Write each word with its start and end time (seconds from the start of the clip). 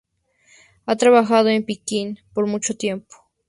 Ha 0.87 0.95
trabajado 0.95 1.49
en 1.49 1.63
Pekín 1.63 2.17
por 2.33 2.47
mucho 2.47 2.75
tiempo. 2.75 3.15